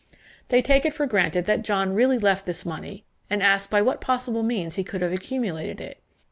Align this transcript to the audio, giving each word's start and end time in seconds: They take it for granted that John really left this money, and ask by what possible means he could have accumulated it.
They 0.47 0.63
take 0.63 0.83
it 0.83 0.95
for 0.95 1.05
granted 1.05 1.45
that 1.45 1.61
John 1.61 1.93
really 1.93 2.17
left 2.17 2.47
this 2.47 2.65
money, 2.65 3.05
and 3.29 3.43
ask 3.43 3.69
by 3.69 3.83
what 3.83 4.01
possible 4.01 4.41
means 4.41 4.73
he 4.73 4.83
could 4.83 5.01
have 5.03 5.13
accumulated 5.13 5.79
it. 5.79 5.99